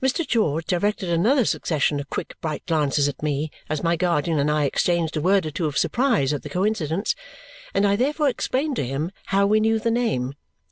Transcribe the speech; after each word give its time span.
Mr. 0.00 0.24
George 0.24 0.64
directed 0.64 1.08
another 1.10 1.44
succession 1.44 1.98
of 1.98 2.08
quick 2.08 2.36
bright 2.40 2.64
glances 2.66 3.08
at 3.08 3.20
me 3.20 3.50
as 3.68 3.82
my 3.82 3.96
guardian 3.96 4.38
and 4.38 4.48
I 4.48 4.62
exchanged 4.64 5.16
a 5.16 5.20
word 5.20 5.44
or 5.44 5.50
two 5.50 5.66
of 5.66 5.76
surprise 5.76 6.32
at 6.32 6.44
the 6.44 6.48
coincidence, 6.48 7.16
and 7.74 7.84
I 7.84 7.96
therefore 7.96 8.28
explained 8.28 8.76
to 8.76 8.86
him 8.86 9.10
how 9.24 9.44
we 9.44 9.58
knew 9.58 9.80
the 9.80 9.90
name. 9.90 10.34